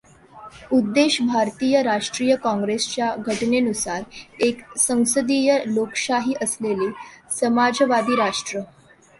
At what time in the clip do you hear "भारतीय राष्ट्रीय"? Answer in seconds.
1.23-2.35